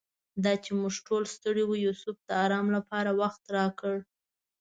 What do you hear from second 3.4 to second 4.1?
راکړ.